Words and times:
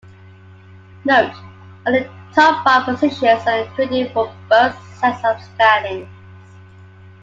Note, 1.05 1.31
only 1.85 1.99
the 1.99 2.09
top 2.33 2.65
five 2.65 2.85
positions 2.85 3.45
are 3.45 3.59
included 3.65 4.11
for 4.11 4.33
both 4.49 4.75
sets 4.97 5.23
of 5.23 5.39
standings. 5.53 6.09